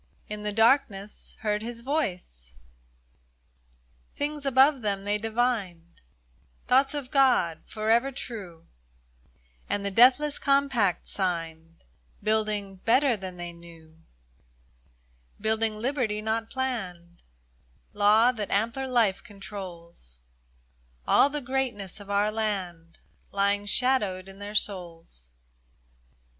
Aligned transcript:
In 0.27 0.41
the 0.41 0.51
darkness 0.51 1.37
heard 1.41 1.61
His 1.61 1.81
voice. 1.81 2.55
Things 4.15 4.47
above 4.47 4.81
them 4.81 5.03
they 5.05 5.19
divined— 5.19 6.01
Thoughts 6.67 6.95
of 6.95 7.11
God, 7.11 7.59
forever 7.67 8.11
true, 8.11 8.65
30 8.65 8.65
PILGRIM 8.65 8.65
SONG 8.65 9.65
And 9.75 9.85
the 9.85 9.91
deathless 9.91 10.39
Compact 10.39 11.05
signed— 11.05 11.83
Building 12.23 12.77
better 12.77 13.15
than 13.15 13.37
they 13.37 13.53
knew: 13.53 13.99
Building 15.39 15.77
liberty 15.79 16.19
not 16.19 16.49
planned, 16.49 17.21
Law 17.93 18.31
that 18.31 18.49
ampler 18.49 18.87
life 18.87 19.23
controls, 19.23 20.21
All 21.07 21.29
the 21.29 21.41
greatness 21.41 21.99
of 21.99 22.09
our 22.09 22.31
land 22.31 22.97
Lying 23.31 23.67
shadowed 23.67 24.27
in 24.27 24.39
their 24.39 24.55
souls. 24.55 25.29